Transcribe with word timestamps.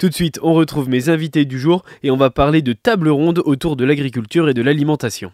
Tout 0.00 0.08
de 0.08 0.14
suite, 0.14 0.40
on 0.42 0.54
retrouve 0.54 0.88
mes 0.88 1.08
invités 1.08 1.44
du 1.44 1.60
jour 1.60 1.84
et 2.02 2.10
on 2.10 2.16
va 2.16 2.30
parler 2.30 2.62
de 2.62 2.72
table 2.72 3.08
ronde 3.08 3.40
autour 3.44 3.76
de 3.76 3.84
l'agriculture 3.84 4.48
et 4.48 4.54
de 4.54 4.62
l'alimentation. 4.62 5.32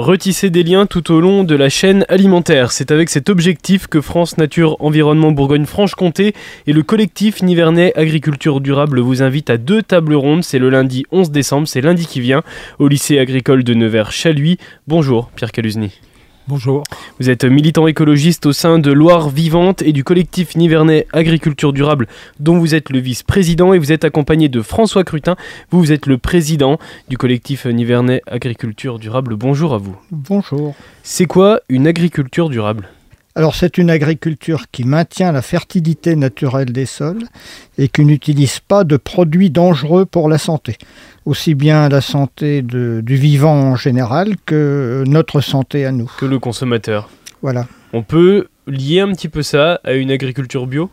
Retisser 0.00 0.48
des 0.48 0.62
liens 0.62 0.86
tout 0.86 1.12
au 1.12 1.20
long 1.20 1.44
de 1.44 1.54
la 1.54 1.68
chaîne 1.68 2.06
alimentaire. 2.08 2.72
C'est 2.72 2.90
avec 2.90 3.10
cet 3.10 3.28
objectif 3.28 3.86
que 3.86 4.00
France 4.00 4.38
Nature 4.38 4.78
Environnement 4.80 5.30
Bourgogne-Franche-Comté 5.30 6.32
et 6.66 6.72
le 6.72 6.82
collectif 6.82 7.42
Nivernais 7.42 7.92
Agriculture 7.96 8.62
Durable 8.62 9.00
vous 9.00 9.22
invitent 9.22 9.50
à 9.50 9.58
deux 9.58 9.82
tables 9.82 10.14
rondes. 10.14 10.42
C'est 10.42 10.58
le 10.58 10.70
lundi 10.70 11.04
11 11.12 11.30
décembre, 11.30 11.68
c'est 11.68 11.82
lundi 11.82 12.06
qui 12.06 12.22
vient, 12.22 12.42
au 12.78 12.88
lycée 12.88 13.18
agricole 13.18 13.62
de 13.62 13.74
Nevers-Chaluis. 13.74 14.56
Bonjour 14.88 15.30
Pierre 15.36 15.52
Caluzny. 15.52 15.90
Bonjour. 16.50 16.82
Vous 17.20 17.30
êtes 17.30 17.44
militant 17.44 17.86
écologiste 17.86 18.44
au 18.44 18.52
sein 18.52 18.80
de 18.80 18.90
Loire 18.90 19.28
Vivante 19.28 19.82
et 19.82 19.92
du 19.92 20.02
collectif 20.02 20.56
Nivernais 20.56 21.06
Agriculture 21.12 21.72
Durable 21.72 22.08
dont 22.40 22.58
vous 22.58 22.74
êtes 22.74 22.90
le 22.90 22.98
vice-président 22.98 23.72
et 23.72 23.78
vous 23.78 23.92
êtes 23.92 24.04
accompagné 24.04 24.48
de 24.48 24.60
François 24.60 25.04
Crutin. 25.04 25.36
Vous, 25.70 25.78
vous 25.78 25.92
êtes 25.92 26.06
le 26.06 26.18
président 26.18 26.80
du 27.08 27.16
collectif 27.16 27.66
Nivernais 27.66 28.20
Agriculture 28.26 28.98
Durable. 28.98 29.36
Bonjour 29.36 29.74
à 29.74 29.78
vous. 29.78 29.94
Bonjour. 30.10 30.74
C'est 31.04 31.26
quoi 31.26 31.60
une 31.68 31.86
agriculture 31.86 32.48
durable? 32.48 32.88
Alors 33.40 33.54
c'est 33.54 33.78
une 33.78 33.88
agriculture 33.88 34.66
qui 34.70 34.84
maintient 34.84 35.32
la 35.32 35.40
fertilité 35.40 36.14
naturelle 36.14 36.72
des 36.72 36.84
sols 36.84 37.22
et 37.78 37.88
qui 37.88 38.04
n'utilise 38.04 38.60
pas 38.60 38.84
de 38.84 38.98
produits 38.98 39.48
dangereux 39.48 40.04
pour 40.04 40.28
la 40.28 40.36
santé, 40.36 40.76
aussi 41.24 41.54
bien 41.54 41.88
la 41.88 42.02
santé 42.02 42.60
du 42.60 43.16
vivant 43.16 43.54
en 43.54 43.76
général 43.76 44.34
que 44.44 45.04
notre 45.06 45.40
santé 45.40 45.86
à 45.86 45.90
nous. 45.90 46.12
Que 46.18 46.26
le 46.26 46.38
consommateur. 46.38 47.08
Voilà. 47.40 47.66
On 47.94 48.02
peut 48.02 48.48
lier 48.66 49.00
un 49.00 49.10
petit 49.12 49.30
peu 49.30 49.42
ça 49.42 49.80
à 49.84 49.94
une 49.94 50.10
agriculture 50.10 50.66
bio? 50.66 50.90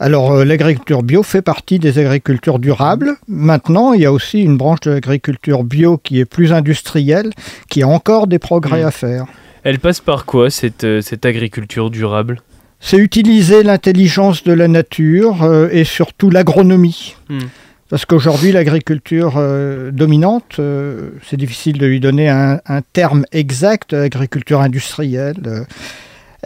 Alors 0.00 0.32
euh, 0.32 0.44
l'agriculture 0.44 1.04
bio 1.04 1.22
fait 1.22 1.40
partie 1.40 1.78
des 1.78 2.00
agricultures 2.00 2.58
durables. 2.58 3.12
Maintenant, 3.28 3.92
il 3.92 4.00
y 4.00 4.06
a 4.06 4.12
aussi 4.12 4.42
une 4.42 4.56
branche 4.56 4.80
de 4.80 4.90
l'agriculture 4.90 5.62
bio 5.62 5.98
qui 5.98 6.18
est 6.18 6.24
plus 6.24 6.52
industrielle, 6.52 7.30
qui 7.70 7.84
a 7.84 7.86
encore 7.86 8.26
des 8.26 8.40
progrès 8.40 8.82
Mm. 8.82 8.86
à 8.86 8.90
faire. 8.90 9.26
Elle 9.64 9.78
passe 9.78 10.00
par 10.00 10.26
quoi 10.26 10.50
cette, 10.50 10.84
euh, 10.84 11.00
cette 11.00 11.24
agriculture 11.24 11.90
durable? 11.90 12.42
C'est 12.80 12.98
utiliser 12.98 13.62
l'intelligence 13.62 14.44
de 14.44 14.52
la 14.52 14.68
nature 14.68 15.42
euh, 15.42 15.70
et 15.72 15.84
surtout 15.84 16.28
l'agronomie. 16.28 17.16
Hmm. 17.30 17.46
Parce 17.88 18.04
qu'aujourd'hui, 18.04 18.52
l'agriculture 18.52 19.34
euh, 19.38 19.90
dominante, 19.90 20.56
euh, 20.58 21.12
c'est 21.22 21.38
difficile 21.38 21.78
de 21.78 21.86
lui 21.86 21.98
donner 21.98 22.28
un, 22.28 22.60
un 22.66 22.82
terme 22.92 23.24
exact, 23.32 23.94
agriculture 23.94 24.60
industrielle. 24.60 25.64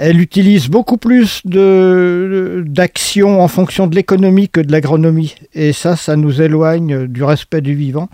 Elle 0.00 0.20
utilise 0.20 0.68
beaucoup 0.68 0.96
plus 0.96 1.40
de- 1.44 2.64
d'actions 2.66 3.40
en 3.42 3.48
fonction 3.48 3.86
de 3.86 3.94
l'économie 3.94 4.48
que 4.48 4.60
de 4.60 4.70
l'agronomie. 4.72 5.34
Et 5.54 5.72
ça, 5.72 5.96
ça 5.96 6.16
nous 6.16 6.40
éloigne 6.42 7.06
du 7.06 7.22
respect 7.24 7.60
du 7.60 7.74
vivant. 7.74 8.08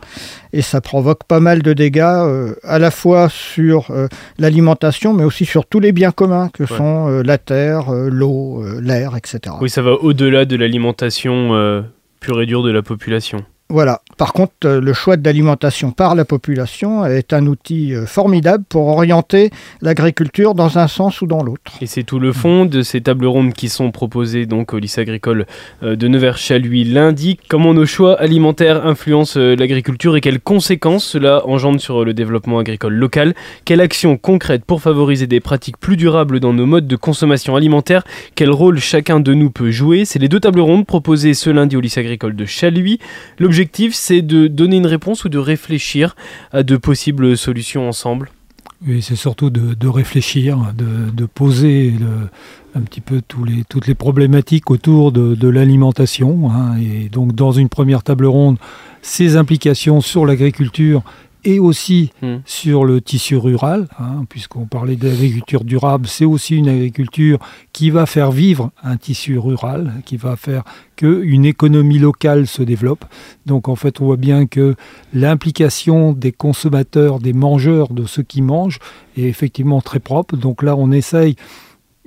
Et 0.53 0.62
ça 0.62 0.81
provoque 0.81 1.25
pas 1.25 1.41
mal 1.41 1.62
de 1.62 1.73
dégâts, 1.73 2.01
euh, 2.03 2.55
à 2.62 2.79
la 2.79 2.91
fois 2.91 3.29
sur 3.29 3.91
euh, 3.91 4.09
l'alimentation, 4.39 5.12
mais 5.12 5.25
aussi 5.25 5.45
sur 5.45 5.67
tous 5.67 5.81
les 5.81 5.93
biens 5.93 6.12
communs 6.12 6.49
que 6.53 6.67
sont 6.67 7.09
euh, 7.09 7.23
la 7.23 7.39
terre, 7.39 7.91
l'eau, 7.93 8.62
l'air, 8.81 9.17
etc. 9.17 9.55
Oui, 9.61 9.71
ça 9.71 9.83
va 9.83 9.93
au-delà 9.93 10.45
de 10.45 10.57
l'alimentation 10.57 11.85
pure 12.21 12.41
et 12.43 12.47
dure 12.47 12.62
de 12.62 12.71
la 12.71 12.83
population. 12.83 13.45
Voilà. 13.70 14.03
Par 14.19 14.33
contre, 14.33 14.53
euh, 14.67 14.81
le 14.81 14.93
choix 14.93 15.17
de 15.17 15.25
l'alimentation 15.25 15.91
par 15.91 16.15
la 16.15 16.25
population 16.25 17.05
est 17.07 17.33
un 17.33 17.47
outil 17.47 17.95
euh, 17.95 18.06
formidable 18.06 18.62
pour 18.69 18.87
orienter 18.89 19.51
l'agriculture 19.81 20.55
dans 20.55 20.79
un 20.79 20.87
sens 20.87 21.23
ou 21.23 21.27
dans 21.27 21.43
l'autre. 21.43 21.73
Et 21.81 21.87
c'est 21.87 22.05
tout 22.05 22.21
le 22.21 22.33
fond 22.33 22.67
de 22.67 22.83
ces 22.83 23.01
tables 23.01 23.27
rondes 23.27 23.55
qui 23.55 23.69
sont 23.69 23.91
proposées 23.91 24.47
donc 24.47 24.75
au 24.75 24.78
lycée 24.78 25.00
agricole 25.00 25.47
euh, 25.83 25.97
de 25.97 26.09
Nevers-Chaluis 26.09 26.84
lundi. 26.84 27.38
Comment 27.49 27.75
nos 27.75 27.87
choix 27.87 28.21
alimentaires 28.21 28.87
influencent 28.87 29.41
l'agriculture 29.41 30.15
et 30.15 30.21
quelles 30.21 30.41
conséquences 30.41 31.05
cela 31.05 31.44
engendre 31.47 31.81
sur 31.81 32.05
le 32.05 32.12
développement 32.12 32.59
agricole 32.59 32.94
local? 32.94 33.34
Quelles 33.65 33.81
actions 33.81 34.19
concrètes 34.19 34.65
pour 34.65 34.83
favoriser 34.83 35.27
des 35.27 35.41
pratiques 35.41 35.78
plus 35.78 35.97
durables 35.97 36.38
dans 36.38 36.53
nos 36.53 36.67
modes 36.67 36.87
de 36.87 36.97
consommation 36.97 37.56
alimentaire? 37.56 38.05
Quel 38.34 38.50
rôle 38.50 38.78
chacun 38.78 39.21
de 39.21 39.33
nous 39.34 39.50
peut 39.50 39.71
jouer? 39.71 40.05
C'est 40.05 40.19
les 40.19 40.28
deux 40.28 40.41
tables 40.41 40.61
rondes 40.61 40.87
proposées 40.87 41.34
ce 41.34 41.49
lundi 41.50 41.77
au 41.77 41.81
lycée 41.81 42.00
agricole 42.00 42.37
de 42.37 42.44
Chaluis. 42.44 43.00
L'objectif, 43.54 43.94
c'est 43.94 44.20
de 44.20 44.48
donner 44.48 44.78
une 44.78 44.87
réponse 44.88 45.25
ou 45.25 45.28
de 45.28 45.38
réfléchir 45.38 46.16
à 46.50 46.65
de 46.65 46.76
possibles 46.76 47.37
solutions 47.37 47.88
ensemble. 47.88 48.32
Oui, 48.84 49.00
c'est 49.00 49.15
surtout 49.15 49.48
de, 49.48 49.87
réfléchir, 49.87 50.75
de, 50.76 51.25
poser 51.26 51.94
un 52.75 52.81
petit 52.81 53.00
peu 53.00 53.22
toutes 53.22 53.87
les 53.87 53.94
problématiques 53.94 54.72
autour 54.72 55.12
de, 55.12 55.37
de 55.37 55.48
l'alimentation. 55.48 56.50
hein. 56.50 56.76
et 56.81 57.09
donc, 57.09 57.37
dans 57.37 57.53
une 57.53 57.69
première 57.69 58.03
table 58.03 58.26
ronde, 58.26 58.56
ses 59.03 59.37
implications 59.37 60.00
sur 60.00 60.26
l'agriculture 60.26 61.04
et 61.44 61.59
aussi 61.59 62.10
Hmm. 62.22 62.37
sur 62.44 62.84
le 62.84 63.00
tissu 63.00 63.37
rural, 63.37 63.88
hein, 63.99 64.25
puisqu'on 64.28 64.66
parlait 64.66 64.97
d'agriculture 64.97 65.65
durable, 65.65 66.06
c'est 66.06 66.25
aussi 66.25 66.56
une 66.56 66.69
agriculture 66.69 67.38
qui 67.72 67.91
va 67.91 68.06
faire 68.06 68.31
vivre 68.31 68.71
un 68.82 68.97
tissu 68.97 69.38
rural, 69.38 69.93
qui 70.05 70.16
va 70.16 70.37
faire 70.37 70.65
qu'une 70.97 71.44
économie 71.44 71.99
locale 71.99 72.47
se 72.47 72.62
développe. 72.62 73.05
Donc 73.47 73.69
en 73.69 73.77
fait, 73.77 74.00
on 74.00 74.06
voit 74.06 74.16
bien 74.16 74.47
que 74.47 74.75
l'implication 75.12 76.12
des 76.12 76.32
consommateurs, 76.32 77.19
des 77.19 77.32
mangeurs, 77.32 77.93
de 77.93 78.05
ceux 78.05 78.22
qui 78.22 78.43
mangent, 78.43 78.78
est 79.16 79.22
effectivement 79.22 79.81
très 79.81 80.00
propre. 80.00 80.37
Donc 80.37 80.62
là, 80.62 80.76
on 80.76 80.93
essaye 80.93 81.37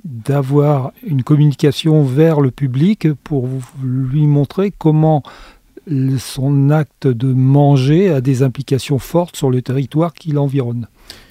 d'avoir 0.04 0.92
une 1.06 1.22
communication 1.22 2.02
vers 2.04 2.40
le 2.40 2.50
public 2.50 3.12
pour 3.24 3.48
lui 3.82 4.26
montrer 4.26 4.72
comment 4.76 5.22
son 6.18 6.70
acte 6.70 7.06
de 7.06 7.32
manger 7.32 8.10
a 8.10 8.20
des 8.20 8.42
implications 8.42 8.98
fortes 8.98 9.36
sur 9.36 9.50
le 9.50 9.62
territoire 9.62 10.12
qui 10.12 10.32
l'environne. 10.32 10.86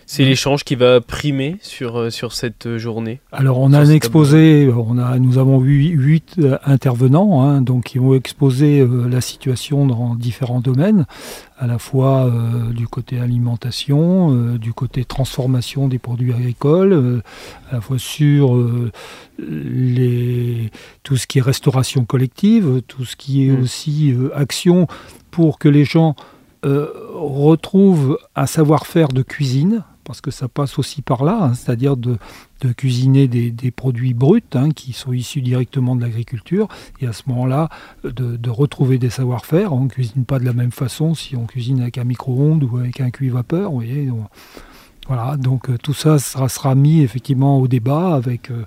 C'est 0.09 0.23
l'échange 0.23 0.63
qui 0.63 0.75
va 0.75 1.01
primer 1.01 1.57
sur, 1.61 1.99
euh, 1.99 2.09
sur 2.09 2.31
cette 2.31 2.65
euh, 2.65 2.77
journée. 2.77 3.19
Alors 3.33 3.59
on 3.59 3.73
a 3.73 3.79
un 3.79 3.89
exposé, 3.89 4.71
on 4.73 4.97
a, 4.97 5.19
nous 5.19 5.37
avons 5.37 5.61
eu 5.65 5.89
huit 5.89 6.35
euh, 6.39 6.57
intervenants, 6.63 7.43
hein, 7.43 7.59
donc 7.59 7.83
qui 7.83 7.99
ont 7.99 8.15
exposé 8.15 8.79
euh, 8.79 9.09
la 9.09 9.19
situation 9.19 9.85
dans 9.85 10.15
différents 10.15 10.61
domaines, 10.61 11.05
à 11.59 11.67
la 11.67 11.77
fois 11.77 12.25
euh, 12.25 12.71
du 12.71 12.87
côté 12.87 13.19
alimentation, 13.19 14.33
euh, 14.33 14.57
du 14.57 14.71
côté 14.71 15.03
transformation 15.03 15.89
des 15.89 15.99
produits 15.99 16.31
agricoles, 16.31 17.21
à 17.69 17.75
la 17.75 17.81
fois 17.81 17.99
sur 17.99 18.57
les, 19.37 20.71
tout 21.03 21.17
ce 21.17 21.27
qui 21.27 21.39
est 21.39 21.41
restauration 21.41 22.05
collective, 22.05 22.81
tout 22.87 23.03
ce 23.03 23.17
qui 23.17 23.45
est 23.45 23.51
Mm. 23.51 23.61
aussi 23.61 24.15
action 24.33 24.87
pour 25.31 25.59
que 25.59 25.67
les 25.67 25.83
gens 25.83 26.15
retrouvent 26.63 28.17
un 28.35 28.45
savoir-faire 28.45 29.09
de 29.09 29.21
cuisine, 29.21 29.83
parce 30.07 30.21
que 30.21 30.31
ça 30.31 30.47
passe 30.47 30.79
aussi 30.79 31.01
par 31.03 31.23
là, 31.23 31.37
hein, 31.41 31.53
c'est-à-dire 31.53 31.97
de, 31.97 32.17
cuisiner 32.75 33.27
des, 33.27 33.71
produits 33.71 34.15
bruts 34.15 34.41
hein, 34.55 34.71
qui 34.71 34.93
sont 34.93 35.13
issus 35.13 35.41
directement 35.41 35.95
de 35.95 36.01
l'agriculture, 36.01 36.67
et 37.01 37.07
à 37.07 37.13
ce 37.13 37.23
moment-là, 37.27 37.69
de, 38.03 38.37
de 38.37 38.49
retrouver 38.49 38.97
des 38.97 39.11
savoir-faire. 39.11 39.73
On 39.73 39.81
ne 39.81 39.89
cuisine 39.89 40.25
pas 40.25 40.39
de 40.39 40.45
la 40.45 40.53
même 40.53 40.71
façon 40.71 41.13
si 41.13 41.35
on 41.35 41.45
cuisine 41.45 41.81
avec 41.81 41.97
un 41.97 42.05
micro-ondes 42.05 42.63
ou 42.63 42.77
avec 42.77 43.01
un 43.01 43.11
cuit-vapeur. 43.11 43.69
vous 43.69 43.75
voyez, 43.75 44.09
voilà, 45.07 45.37
donc 45.37 45.69
euh, 45.69 45.77
tout 45.77 45.93
ça 45.93 46.19
sera, 46.19 46.75
mis 46.75 47.01
effectivement 47.01 47.59
au 47.59 47.67
débat 47.67 48.13
avec 48.13 48.51
euh, 48.51 48.65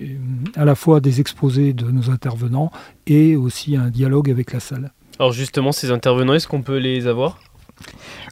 euh, 0.00 0.16
à 0.54 0.64
la 0.64 0.76
fois 0.76 1.00
des 1.00 1.20
exposés 1.20 1.72
de 1.72 1.90
nos 1.90 2.10
intervenants 2.10 2.70
et 3.06 3.34
aussi 3.34 3.76
un 3.76 3.90
dialogue 3.90 4.30
avec 4.30 4.52
la 4.52 4.60
salle. 4.60 4.92
Alors 5.18 5.32
justement, 5.32 5.72
ces 5.72 5.90
intervenants, 5.90 6.34
est-ce 6.34 6.46
qu'on 6.46 6.62
peut 6.62 6.78
les 6.78 7.06
avoir? 7.08 7.40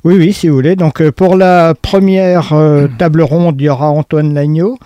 Oui, 0.04 0.16
oui, 0.16 0.32
si 0.32 0.48
vous 0.48 0.54
voulez. 0.54 0.76
Donc 0.76 1.00
euh, 1.00 1.12
pour 1.12 1.36
la 1.36 1.74
première 1.74 2.52
euh, 2.52 2.88
table 2.98 3.22
ronde, 3.22 3.60
il 3.60 3.64
y 3.64 3.68
aura 3.68 3.90
Antoine 3.90 4.34
Lagneau, 4.34 4.78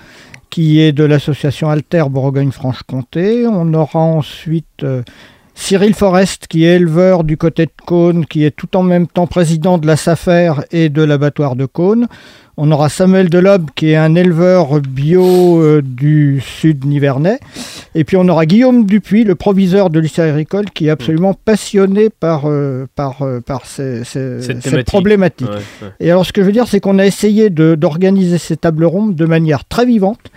qui 0.51 0.81
est 0.81 0.93
de 0.93 1.05
l'association 1.05 1.71
Alter 1.71 2.05
Bourgogne-Franche-Comté. 2.11 3.47
On 3.47 3.73
aura 3.73 4.01
ensuite 4.01 4.83
euh, 4.83 5.03
Cyril 5.55 5.95
Forest, 5.95 6.49
qui 6.49 6.65
est 6.65 6.77
éleveur 6.77 7.25
du 7.25 7.39
côté 7.39 7.65
de 7.65 7.73
Cône, 7.87 8.27
qui 8.27 8.45
est 8.45 8.51
tout 8.55 8.77
en 8.77 8.83
même 8.83 9.07
temps 9.07 9.27
président 9.27 9.79
de 9.79 9.87
la 9.87 9.97
SAFER 9.97 10.53
et 10.71 10.91
de 10.91 11.03
l'abattoir 11.03 11.57
de 11.57 11.65
Cône. 11.65 12.09
On 12.59 12.71
aura 12.71 12.89
Samuel 12.89 13.29
Delobe, 13.29 13.69
qui 13.75 13.91
est 13.91 13.97
un 13.97 14.15
éleveur 14.15 14.81
bio 14.81 15.61
euh, 15.63 15.83
du 15.83 16.41
sud 16.41 16.87
nivernais. 16.87 17.39
Et 17.95 18.05
puis 18.05 18.17
on 18.17 18.27
aura 18.29 18.47
Guillaume 18.47 18.87
Dupuis, 18.87 19.25
le 19.25 19.35
proviseur 19.35 19.91
de 19.91 20.01
lycée 20.01 20.23
agricole, 20.23 20.65
qui 20.71 20.87
est 20.87 20.91
absolument 20.91 21.35
passionné 21.35 22.09
par, 22.09 22.43
euh, 22.47 22.87
par, 22.95 23.21
euh, 23.23 23.41
par 23.41 23.67
ces- 23.67 24.05
ces- 24.05 24.41
Cette 24.41 24.87
problématique. 24.87 25.49
Ouais, 25.49 25.57
ouais. 25.83 25.89
Et 26.01 26.11
alors, 26.11 26.25
ce 26.25 26.33
que 26.33 26.41
je 26.41 26.47
veux 26.47 26.53
dire, 26.53 26.67
c'est 26.67 26.81
qu'on 26.81 26.99
a 26.99 27.05
essayé 27.05 27.51
d'organiser 27.51 28.39
ces 28.39 28.57
tables 28.57 28.85
rondes 28.87 29.15
de 29.15 29.27
manière 29.27 29.67
très 29.67 29.85
vivante 29.85 30.31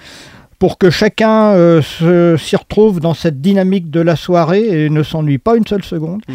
pour 0.59 0.77
que 0.77 0.89
chacun 0.89 1.53
se- 1.81 2.35
s'y 2.37 2.55
retrouve 2.57 2.99
dans 2.99 3.13
cette 3.13 3.39
dynamique 3.39 3.89
de 3.89 4.01
la 4.01 4.17
soirée 4.17 4.85
et 4.85 4.89
ne 4.89 5.03
s'ennuie 5.03 5.37
pas 5.37 5.55
une 5.55 5.65
seule 5.65 5.83
seconde. 5.83 6.21
Mm. 6.27 6.33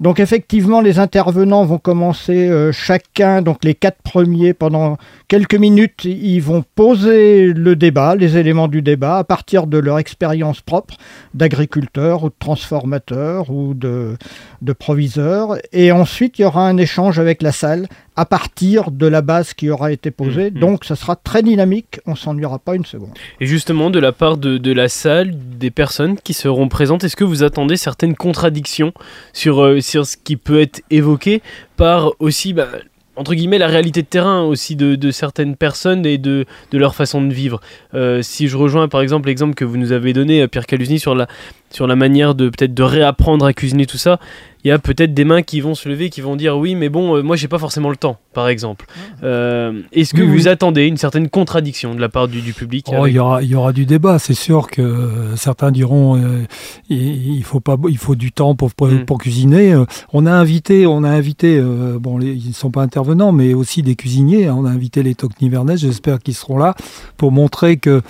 Donc 0.00 0.20
effectivement, 0.20 0.80
les 0.80 0.98
intervenants 0.98 1.64
vont 1.64 1.78
commencer 1.78 2.48
euh, 2.48 2.72
chacun, 2.72 3.42
donc 3.42 3.64
les 3.64 3.74
quatre 3.74 4.02
premiers, 4.02 4.52
pendant 4.52 4.96
quelques 5.28 5.54
minutes, 5.54 6.04
ils 6.04 6.40
vont 6.40 6.64
poser 6.74 7.52
le 7.52 7.76
débat, 7.76 8.14
les 8.16 8.36
éléments 8.36 8.68
du 8.68 8.82
débat, 8.82 9.18
à 9.18 9.24
partir 9.24 9.66
de 9.66 9.78
leur 9.78 9.98
expérience 9.98 10.60
propre 10.60 10.96
d'agriculteur 11.32 12.24
ou 12.24 12.28
de 12.28 12.34
transformateur 12.38 13.50
ou 13.50 13.74
de, 13.74 14.16
de 14.62 14.72
proviseur. 14.72 15.56
Et 15.72 15.92
ensuite, 15.92 16.38
il 16.38 16.42
y 16.42 16.44
aura 16.44 16.66
un 16.68 16.76
échange 16.76 17.18
avec 17.18 17.42
la 17.42 17.52
salle 17.52 17.86
à 18.16 18.24
partir 18.24 18.90
de 18.90 19.06
la 19.06 19.22
base 19.22 19.54
qui 19.54 19.70
aura 19.70 19.90
été 19.90 20.10
posée. 20.10 20.50
Mmh, 20.50 20.54
mmh. 20.54 20.60
Donc 20.60 20.84
ça 20.84 20.96
sera 20.96 21.16
très 21.16 21.42
dynamique, 21.42 22.00
on 22.06 22.14
s'ennuiera 22.14 22.58
pas 22.58 22.76
une 22.76 22.84
seconde. 22.84 23.10
Et 23.40 23.46
justement, 23.46 23.90
de 23.90 23.98
la 23.98 24.12
part 24.12 24.36
de, 24.36 24.58
de 24.58 24.72
la 24.72 24.88
salle, 24.88 25.32
des 25.58 25.70
personnes 25.70 26.16
qui 26.18 26.32
seront 26.34 26.68
présentes, 26.68 27.04
est-ce 27.04 27.16
que 27.16 27.24
vous 27.24 27.42
attendez 27.42 27.76
certaines 27.76 28.14
contradictions 28.14 28.92
sur, 29.32 29.62
euh, 29.62 29.80
sur 29.80 30.06
ce 30.06 30.16
qui 30.16 30.36
peut 30.36 30.60
être 30.60 30.82
évoqué 30.90 31.42
par 31.76 32.12
aussi, 32.20 32.52
bah, 32.52 32.68
entre 33.16 33.34
guillemets, 33.34 33.58
la 33.58 33.68
réalité 33.68 34.02
de 34.02 34.08
terrain 34.08 34.42
aussi 34.42 34.74
de, 34.74 34.96
de 34.96 35.10
certaines 35.12 35.54
personnes 35.54 36.04
et 36.04 36.18
de, 36.18 36.46
de 36.72 36.78
leur 36.78 36.94
façon 36.96 37.22
de 37.22 37.32
vivre? 37.32 37.60
Euh, 37.94 38.22
Si 38.22 38.48
je 38.48 38.56
rejoins 38.56 38.88
par 38.88 39.02
exemple 39.02 39.28
l'exemple 39.28 39.54
que 39.54 39.64
vous 39.64 39.76
nous 39.76 39.92
avez 39.92 40.12
donné, 40.12 40.42
euh, 40.42 40.48
Pierre 40.48 40.66
Calusny, 40.66 40.98
sur 40.98 41.14
la, 41.14 41.28
sur 41.74 41.86
la 41.86 41.96
manière 41.96 42.34
de 42.34 42.48
peut-être 42.48 42.72
de 42.74 42.82
réapprendre 42.84 43.44
à 43.44 43.52
cuisiner 43.52 43.84
tout 43.86 43.98
ça, 43.98 44.20
il 44.64 44.68
y 44.68 44.70
a 44.70 44.78
peut-être 44.78 45.12
des 45.12 45.24
mains 45.24 45.42
qui 45.42 45.60
vont 45.60 45.74
se 45.74 45.88
lever, 45.90 46.08
qui 46.08 46.22
vont 46.22 46.36
dire 46.36 46.56
oui, 46.56 46.74
mais 46.74 46.88
bon, 46.88 47.16
euh, 47.16 47.22
moi 47.22 47.36
j'ai 47.36 47.48
pas 47.48 47.58
forcément 47.58 47.90
le 47.90 47.96
temps, 47.96 48.16
par 48.32 48.48
exemple. 48.48 48.86
Euh, 49.22 49.82
Est-ce 49.92 50.14
que 50.14 50.22
Oui, 50.22 50.26
vous 50.28 50.44
oui. 50.44 50.48
attendez 50.48 50.86
une 50.86 50.96
certaine 50.96 51.28
contradiction 51.28 51.94
de 51.94 52.00
la 52.00 52.08
part 52.08 52.28
du, 52.28 52.40
du 52.40 52.54
public 52.54 52.86
Oh, 52.90 52.94
avec- 53.02 53.12
il, 53.12 53.16
y 53.16 53.18
aura, 53.18 53.42
il 53.42 53.48
y 53.50 53.54
aura 53.54 53.72
du 53.74 53.84
débat, 53.84 54.18
c'est 54.18 54.32
sûr 54.34 54.70
que 54.70 54.80
euh, 54.80 55.36
certains 55.36 55.70
diront 55.70 56.16
euh, 56.16 56.44
il, 56.88 57.42
faut 57.44 57.60
pas, 57.60 57.76
il 57.90 57.98
faut 57.98 58.14
du 58.14 58.32
temps 58.32 58.54
pour, 58.54 58.72
pour, 58.72 58.86
Mm. 58.88 59.04
pour 59.04 59.18
cuisiner. 59.18 59.74
On 60.14 60.24
a 60.26 60.32
invité, 60.32 60.86
on 60.86 61.02
a 61.04 61.10
invité, 61.10 61.60
bon, 62.00 62.16
les- 62.18 62.32
ils 62.32 62.48
ne 62.48 62.54
sont 62.54 62.70
pas 62.70 62.82
intervenants, 62.82 63.32
mais 63.32 63.52
aussi 63.52 63.82
des 63.82 63.96
cuisiniers. 63.96 64.46
hein. 64.46 64.54
On 64.58 64.64
a 64.64 64.70
invité 64.70 65.02
les 65.02 65.14
Toc 65.14 65.32
Nivernais, 65.42 65.76
j'espère 65.76 66.20
qu'ils 66.20 66.34
seront 66.34 66.56
là 66.58 66.74
pour 67.18 67.32
montrer 67.32 67.76
que 67.76 68.00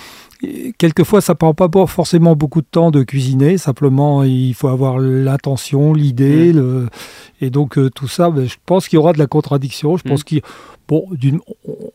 quelquefois 0.77 1.21
ça 1.21 1.35
prend 1.35 1.53
pas 1.53 1.69
forcément 1.87 2.35
beaucoup 2.35 2.61
de 2.61 2.67
temps 2.69 2.91
de 2.91 3.03
cuisiner. 3.03 3.57
Simplement, 3.57 4.23
il 4.23 4.53
faut 4.53 4.67
avoir 4.67 4.99
l'intention, 4.99 5.93
l'idée, 5.93 6.53
le- 6.53 6.87
et 7.41 7.49
donc 7.49 7.77
euh, 7.77 7.89
tout 7.89 8.07
ça. 8.07 8.29
ben, 8.29 8.47
je 8.47 8.55
pense 8.65 8.87
qu'il 8.87 8.97
y 8.97 8.99
aura 8.99 9.13
de 9.13 9.19
la 9.19 9.27
contradiction. 9.27 9.97
Je 9.97 10.03
pense 10.03 10.23
qu'il 10.23 10.41
Bon, 10.87 11.03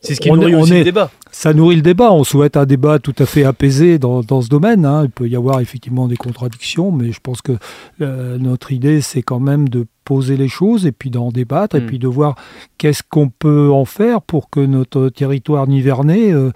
C'est 0.01 0.15
ce 0.15 0.19
qui 0.19 0.29
on 0.29 0.35
nourrit 0.35 0.53
on 0.53 0.63
aussi 0.63 0.73
est- 0.73 0.79
le 0.79 0.83
débat. 0.83 1.09
ça 1.31 1.53
nourrit 1.53 1.77
le 1.77 1.81
débat. 1.81 2.11
On 2.11 2.25
souhaite 2.25 2.57
un 2.57 2.65
débat 2.65 2.99
tout 2.99 3.15
à 3.19 3.25
fait 3.25 3.45
apaisé 3.45 3.99
dans, 3.99 4.19
dans 4.21 4.41
ce 4.41 4.49
domaine. 4.49 4.85
hein. 4.85 5.03
Il 5.05 5.09
peut 5.11 5.29
y 5.29 5.35
avoir 5.37 5.61
effectivement 5.61 6.09
des 6.09 6.17
contradictions, 6.17 6.91
mais 6.91 7.13
je 7.13 7.21
pense 7.23 7.41
que 7.41 7.53
euh, 8.01 8.37
notre 8.37 8.73
idée, 8.73 8.99
c'est 8.99 9.21
quand 9.21 9.39
même 9.39 9.69
de 9.69 9.85
poser 10.03 10.35
les 10.35 10.47
choses 10.47 10.85
et 10.85 10.91
puis 10.91 11.09
d'en 11.11 11.29
débattre 11.31 11.75
et 11.75 11.81
Mm. 11.81 11.85
puis 11.85 11.99
de 11.99 12.07
voir 12.07 12.35
qu'est-ce 12.77 13.03
qu'on 13.07 13.29
peut 13.29 13.69
en 13.71 13.85
faire 13.85 14.21
pour 14.21 14.49
que 14.49 14.59
notre 14.59 15.09
territoire 15.09 15.67
nivernais 15.67 16.33
euh, 16.33 16.51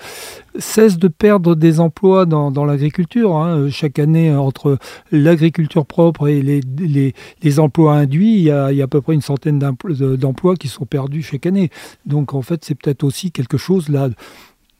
cesse 0.57 0.97
de 0.97 1.07
perdre 1.07 1.55
des 1.55 1.79
emplois 1.79 2.25
dans, 2.25 2.49
dans 2.51 2.65
l'agriculture. 2.65 3.35
hein. 3.35 3.69
Chaque 3.69 3.99
année, 3.99 4.33
entre 4.35 4.77
l'agriculture 5.11 5.85
propre 5.85 6.27
et 6.27 6.41
les, 6.41 6.61
les, 6.79 7.13
les 7.43 7.59
emplois 7.59 7.93
induits, 7.95 8.33
il 8.35 8.43
y, 8.43 8.51
a, 8.51 8.71
il 8.71 8.77
y 8.77 8.81
a 8.81 8.85
à 8.85 8.87
peu 8.87 9.01
près 9.01 9.13
une 9.13 9.21
centaine 9.21 9.59
d'empl- 9.59 9.95
de- 9.95 10.15
d'emplois 10.15 10.55
qui 10.55 10.67
sont 10.67 10.85
perdus 10.85 11.21
chaque 11.21 11.45
année. 11.45 11.69
Donc 12.05 12.33
en 12.33 12.41
fait, 12.41 12.65
c'est 12.65 12.75
peut-être 12.75 13.03
aussi 13.03 13.31
quelque 13.31 13.57
chose 13.57 13.89
là 13.89 14.09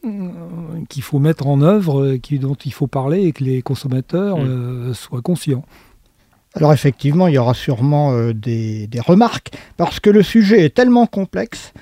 euh, 0.06 0.10
qu'il 0.90 1.02
faut 1.04 1.20
mettre 1.20 1.48
en 1.48 1.62
œuvre, 1.62 2.02
euh, 2.04 2.18
qui, 2.18 2.40
dont 2.40 2.56
il 2.66 2.74
faut 2.74 2.88
parler 2.88 3.24
et 3.24 3.32
que 3.32 3.44
les 3.44 3.62
consommateurs 3.62 4.38
Mm. 4.38 4.48
euh, 4.48 4.94
soient 4.94 5.22
conscients. 5.22 5.64
Alors 6.56 6.72
effectivement, 6.74 7.28
il 7.28 7.36
y 7.36 7.38
aura 7.38 7.54
sûrement 7.54 8.14
euh, 8.14 8.34
des, 8.34 8.88
des 8.88 9.00
remarques, 9.02 9.52
parce 9.78 10.00
que 10.00 10.10
le 10.10 10.24
sujet 10.24 10.64
est 10.64 10.74
tellement 10.74 11.06
complexe 11.06 11.74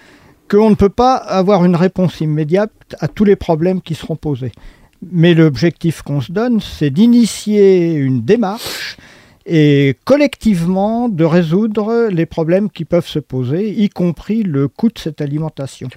qu'on 0.50 0.70
ne 0.70 0.76
peut 0.76 0.90
pas 0.90 1.16
avoir 1.16 1.64
une 1.64 1.76
réponse 1.76 2.22
immédiate 2.22 2.72
à 3.00 3.08
tous 3.08 3.24
les 3.24 3.36
problèmes 3.36 3.82
qui 3.82 3.96
seront 3.96 4.16
posés. 4.16 4.52
Mais 5.12 5.34
l'objectif 5.34 6.02
qu'on 6.02 6.22
se 6.22 6.32
donne, 6.32 6.60
c'est 6.60 6.90
d'initier 6.90 7.94
une 7.94 8.22
démarche 8.22 8.98
et 9.46 9.98
collectivement 10.06 11.10
de 11.10 11.26
résoudre 11.26 12.08
les 12.10 12.26
problèmes 12.26 12.70
qui 12.70 12.86
peuvent 12.86 13.08
se 13.08 13.20
poser, 13.20 13.72
y 13.72 13.90
compris 13.90 14.44
le 14.44 14.68
coût 14.68 14.90
de 14.90 14.98
cette 14.98 15.22
alimentation. 15.22 15.90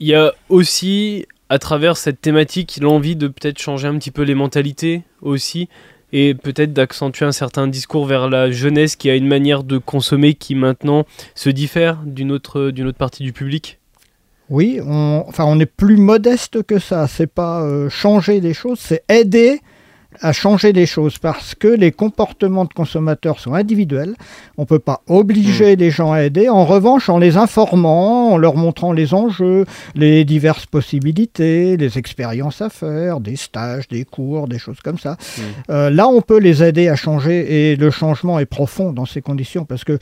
Il 0.00 0.08
y 0.08 0.14
a 0.14 0.32
aussi, 0.48 1.26
à 1.48 1.58
travers 1.58 1.96
cette 1.96 2.20
thématique, 2.20 2.78
l'envie 2.80 3.16
de 3.16 3.28
peut-être 3.28 3.58
changer 3.58 3.88
un 3.88 3.98
petit 3.98 4.10
peu 4.10 4.22
les 4.22 4.34
mentalités 4.34 5.02
aussi, 5.20 5.68
et 6.12 6.34
peut-être 6.34 6.72
d'accentuer 6.72 7.26
un 7.26 7.32
certain 7.32 7.66
discours 7.66 8.06
vers 8.06 8.28
la 8.28 8.50
jeunesse 8.50 8.96
qui 8.96 9.10
a 9.10 9.14
une 9.14 9.26
manière 9.26 9.64
de 9.64 9.78
consommer 9.78 10.34
qui 10.34 10.54
maintenant 10.54 11.04
se 11.34 11.50
diffère 11.50 11.98
d'une 12.04 12.32
autre, 12.32 12.70
d'une 12.70 12.86
autre 12.86 12.98
partie 12.98 13.22
du 13.22 13.32
public. 13.32 13.78
Oui, 14.50 14.80
on, 14.82 15.24
enfin, 15.26 15.44
on 15.44 15.60
est 15.60 15.66
plus 15.66 15.98
modeste 15.98 16.62
que 16.62 16.78
ça. 16.78 17.06
C'est 17.06 17.26
pas 17.26 17.62
euh, 17.62 17.90
changer 17.90 18.40
des 18.40 18.54
choses, 18.54 18.78
c'est 18.80 19.04
aider 19.08 19.60
à 20.20 20.32
changer 20.32 20.72
des 20.72 20.86
choses 20.86 21.18
parce 21.18 21.54
que 21.54 21.68
les 21.68 21.92
comportements 21.92 22.64
de 22.64 22.72
consommateurs 22.72 23.40
sont 23.40 23.54
individuels. 23.54 24.14
On 24.56 24.62
ne 24.62 24.66
peut 24.66 24.78
pas 24.78 25.02
obliger 25.08 25.76
les 25.76 25.90
gens 25.90 26.12
à 26.12 26.22
aider. 26.22 26.48
En 26.48 26.64
revanche, 26.64 27.08
en 27.08 27.18
les 27.18 27.36
informant, 27.36 28.32
en 28.32 28.36
leur 28.38 28.56
montrant 28.56 28.92
les 28.92 29.14
enjeux, 29.14 29.66
les 29.94 30.24
diverses 30.24 30.66
possibilités, 30.66 31.76
les 31.76 31.98
expériences 31.98 32.62
à 32.62 32.70
faire, 32.70 33.20
des 33.20 33.36
stages, 33.36 33.88
des 33.88 34.04
cours, 34.04 34.48
des 34.48 34.58
choses 34.58 34.80
comme 34.82 34.98
ça. 34.98 35.12
Mm. 35.12 35.42
Euh, 35.70 35.90
là, 35.90 36.08
on 36.08 36.20
peut 36.20 36.38
les 36.38 36.62
aider 36.62 36.88
à 36.88 36.96
changer 36.96 37.72
et 37.72 37.76
le 37.76 37.90
changement 37.90 38.38
est 38.38 38.46
profond 38.46 38.92
dans 38.92 39.06
ces 39.06 39.20
conditions 39.20 39.64
parce 39.64 39.84
que 39.84 39.98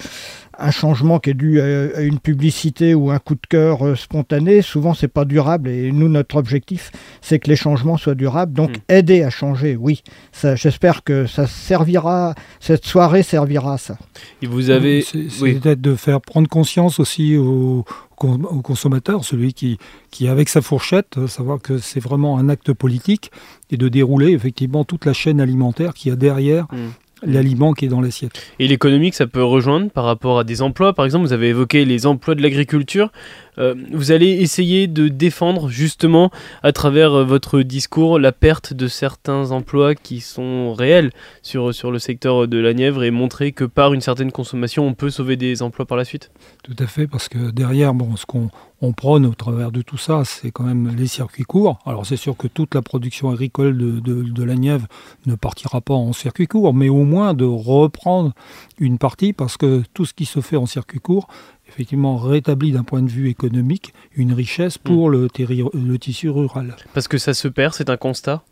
un 0.58 0.70
changement 0.70 1.18
qui 1.18 1.30
est 1.30 1.34
dû 1.34 1.60
à, 1.60 2.00
une 2.00 2.18
publicité 2.18 2.94
ou 2.94 3.10
un 3.10 3.18
coup 3.18 3.34
de 3.34 3.46
cœur 3.48 3.84
euh, 3.86 3.94
spontané, 3.94 4.62
souvent 4.62 4.94
c'est 4.94 5.08
pas 5.08 5.24
durable. 5.24 5.68
Et 5.68 5.92
nous, 5.92 6.08
notre 6.08 6.36
objectif, 6.36 6.92
c'est 7.20 7.38
que 7.38 7.50
les 7.50 7.56
changements 7.56 7.96
soient 7.96 8.14
durables. 8.14 8.52
Donc, 8.52 8.76
Mm. 8.76 8.92
aider 8.92 9.22
à 9.22 9.30
changer, 9.30 9.76
oui. 9.76 10.02
Ça, 10.32 10.54
J'espère 10.56 11.02
que 11.04 11.26
ça 11.26 11.46
servira, 11.46 12.34
cette 12.60 12.84
soirée 12.84 13.22
servira 13.22 13.74
à 13.74 13.78
ça. 13.78 13.96
Et 14.42 14.46
vous 14.46 14.70
avez... 14.70 15.02
C'est 15.02 15.28
c'est 15.30 15.42
oui. 15.42 15.54
peut-être 15.54 15.80
de 15.80 15.94
faire 15.94 16.20
prendre 16.20 16.48
conscience 16.48 17.00
aussi 17.00 17.36
aux, 17.36 17.84
con- 18.16 18.42
aux 18.44 18.60
consommateurs, 18.62 19.24
celui 19.24 19.54
qui, 19.54 19.78
qui 20.10 20.28
avec 20.28 20.48
sa 20.48 20.60
fourchette, 20.62 21.18
euh, 21.18 21.26
savoir 21.26 21.60
que 21.60 21.78
c'est 21.78 22.00
vraiment 22.00 22.38
un 22.38 22.48
acte 22.48 22.72
politique 22.72 23.30
et 23.70 23.76
de 23.76 23.88
dérouler 23.88 24.32
effectivement 24.32 24.84
toute 24.84 25.04
la 25.06 25.12
chaîne 25.12 25.40
alimentaire 25.40 25.94
qui 25.94 26.10
a 26.10 26.16
derrière 26.16 26.66
Mm. 26.72 27.32
l'aliment 27.32 27.72
qui 27.72 27.86
est 27.86 27.88
dans 27.88 28.02
l'assiette. 28.02 28.32
Et 28.58 28.68
l'économique, 28.68 29.14
ça 29.14 29.26
peut 29.26 29.42
rejoindre 29.42 29.90
par 29.90 30.04
rapport 30.04 30.38
à 30.38 30.44
des 30.44 30.60
emplois. 30.60 30.92
Par 30.92 31.04
exemple, 31.06 31.26
vous 31.26 31.32
avez 31.32 31.48
évoqué 31.48 31.84
les 31.86 32.04
emplois 32.06 32.34
de 32.34 32.42
l'agriculture. 32.42 33.10
Euh, 33.58 33.74
vous 33.92 34.12
allez 34.12 34.28
essayer 34.28 34.86
de 34.86 35.08
défendre 35.08 35.68
justement 35.68 36.30
à 36.62 36.72
travers 36.72 37.12
euh, 37.12 37.24
votre 37.24 37.62
discours 37.62 38.18
la 38.18 38.32
perte 38.32 38.72
de 38.72 38.88
certains 38.88 39.50
emplois 39.50 39.94
qui 39.94 40.20
sont 40.20 40.74
réels 40.74 41.10
sur, 41.42 41.74
sur 41.74 41.90
le 41.90 41.98
secteur 41.98 42.48
de 42.48 42.58
la 42.58 42.74
Nièvre 42.74 43.02
et 43.04 43.10
montrer 43.10 43.52
que 43.52 43.64
par 43.64 43.94
une 43.94 44.00
certaine 44.00 44.32
consommation, 44.32 44.86
on 44.86 44.94
peut 44.94 45.10
sauver 45.10 45.36
des 45.36 45.62
emplois 45.62 45.86
par 45.86 45.96
la 45.96 46.04
suite. 46.04 46.30
Tout 46.62 46.76
à 46.78 46.86
fait, 46.86 47.06
parce 47.06 47.28
que 47.28 47.50
derrière, 47.50 47.94
bon, 47.94 48.16
ce 48.16 48.26
qu'on 48.26 48.50
on 48.82 48.92
prône 48.92 49.24
au 49.24 49.32
travers 49.34 49.72
de 49.72 49.80
tout 49.80 49.96
ça, 49.96 50.22
c'est 50.26 50.50
quand 50.50 50.64
même 50.64 50.94
les 50.96 51.06
circuits 51.06 51.44
courts. 51.44 51.78
Alors 51.86 52.04
c'est 52.04 52.16
sûr 52.18 52.36
que 52.36 52.46
toute 52.46 52.74
la 52.74 52.82
production 52.82 53.30
agricole 53.30 53.76
de- 53.78 54.22
de 54.22 54.44
la 54.44 54.54
Nièvre 54.54 54.86
ne 55.24 55.34
partira 55.34 55.80
pas 55.80 55.94
en 55.94 56.12
circuit 56.12 56.46
court, 56.46 56.74
mais 56.74 56.90
au 56.90 57.04
moins 57.04 57.32
de 57.32 57.46
reprendre 57.46 58.32
une 58.78 58.98
partie, 58.98 59.32
parce 59.32 59.56
que 59.56 59.82
tout 59.94 60.04
ce 60.04 60.12
qui 60.12 60.26
se 60.26 60.40
fait 60.40 60.56
en 60.56 60.66
circuit 60.66 60.98
court, 61.00 61.26
effectivement, 61.68 62.16
rétablit 62.16 62.72
d'un 62.72 62.84
point 62.84 63.02
de 63.02 63.10
vue 63.10 63.28
économique 63.28 63.92
une 64.14 64.32
richesse 64.32 64.78
pour 64.78 65.10
le, 65.10 65.28
terri- 65.28 65.62
le 65.74 65.98
tissu 65.98 66.28
rural. 66.30 66.76
Parce 66.94 67.08
que 67.08 67.18
ça 67.18 67.34
se 67.34 67.48
perd, 67.48 67.74
c'est 67.74 67.90
un 67.90 67.96
constat? 67.96 68.42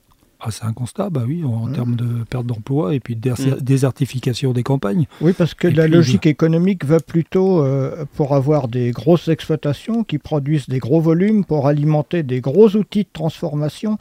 Ah, 0.47 0.51
c'est 0.51 0.65
un 0.65 0.75
constat, 0.75 1.09
bah 1.09 1.23
oui, 1.27 1.43
en 1.45 1.69
Mm. 1.69 1.73
termes 1.73 1.97
de 1.97 2.25
perte 2.29 2.45
d'emploi 2.45 2.95
et 2.95 3.01
puis 3.01 3.17
de 3.17 3.31
Mm. 3.31 3.61
désertification 3.63 4.53
des 4.53 4.63
campagnes. 4.63 5.07
Oui, 5.23 5.33
parce 5.33 5.55
que 5.55 5.69
Et 5.69 5.71
la 5.71 5.85
puis, 5.85 5.93
logique 5.93 6.27
économique 6.27 6.85
va 6.85 7.01
plutôt 7.01 7.63
euh, 7.63 8.05
pour 8.15 8.35
avoir 8.35 8.69
des 8.69 8.91
grosses 8.91 9.29
exploitations 9.29 10.05
qui 10.05 10.19
produisent 10.19 10.69
des 10.69 10.81
gros 10.81 11.01
volumes 11.01 11.45
pour 11.47 11.67
alimenter 11.67 12.23
des 12.25 12.41
gros 12.43 12.69
outils 12.77 13.05
de 13.05 13.09
transformation, 13.13 13.97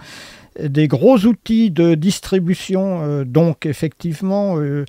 euh, 0.59 0.67
des 0.67 0.89
gros 0.89 1.17
outils 1.19 1.71
de 1.71 1.95
distribution. 1.95 3.01
euh, 3.03 3.23
donc, 3.23 3.65
effectivement, 3.65 4.57
euh, 4.57 4.83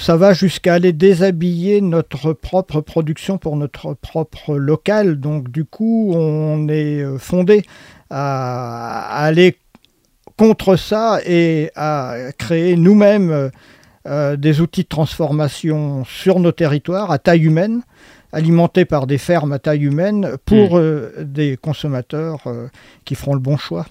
ça 0.00 0.16
va 0.16 0.32
jusqu'à 0.32 0.74
aller 0.74 0.92
déshabiller 0.92 1.80
notre 1.80 2.32
propre 2.32 2.80
production 2.80 3.38
pour 3.38 3.56
notre 3.56 3.94
propre 3.94 4.56
local. 4.56 5.20
Donc, 5.20 5.50
du 5.50 5.64
coup, 5.64 6.12
on 6.14 6.68
est 6.68 7.02
euh, 7.02 7.18
fondé 7.18 7.62
à, 8.08 9.24
aller 9.24 9.56
contre 10.36 10.76
ça 10.76 11.20
et 11.26 11.70
à 11.76 12.16
créer 12.38 12.76
nous-mêmes 12.76 13.30
euh, 13.30 13.48
euh, 14.06 14.36
des 14.36 14.62
outils 14.62 14.84
de 14.84 14.88
transformation 14.88 16.04
sur 16.06 16.40
nos 16.40 16.52
territoires 16.52 17.10
à 17.10 17.18
taille 17.18 17.44
humaine, 17.44 17.82
alimentés 18.32 18.86
par 18.86 19.06
des 19.06 19.18
fermes 19.18 19.52
à 19.52 19.58
taille 19.58 19.84
humaine 19.84 20.36
pour 20.46 20.78
euh, 20.78 21.12
des 21.20 21.58
consommateurs 21.58 22.40
euh, 22.46 22.68
qui 23.04 23.14
feront 23.14 23.34
le 23.34 23.40
bon 23.40 23.58
choix. 23.58 23.84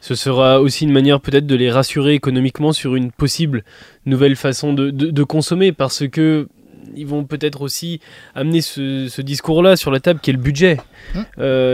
Ce 0.00 0.14
sera 0.14 0.60
aussi 0.60 0.84
une 0.84 0.92
manière 0.92 1.20
peut-être 1.20 1.46
de 1.46 1.54
les 1.54 1.70
rassurer 1.70 2.14
économiquement 2.14 2.72
sur 2.72 2.94
une 2.96 3.10
possible 3.12 3.64
nouvelle 4.06 4.36
façon 4.36 4.72
de, 4.72 4.90
de- 4.90 5.10
de 5.10 5.22
consommer 5.24 5.72
parce 5.72 6.06
que 6.08 6.48
ils 6.96 7.06
vont 7.06 7.24
peut-être 7.24 7.60
aussi 7.60 8.00
amener 8.34 8.62
ce, 8.62 9.20
discours-là 9.20 9.76
sur 9.76 9.90
la 9.90 10.00
table 10.00 10.20
qui 10.20 10.30
est 10.30 10.32
le 10.32 10.38
budget. 10.38 10.78
Hein 11.14 11.26